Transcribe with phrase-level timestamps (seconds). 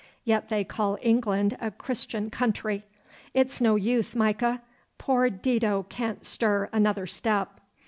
[0.23, 2.83] Yet they call England a Christian country!
[3.35, 4.63] It's no use, Micah.
[4.97, 7.59] Poor Dido can't stir another step.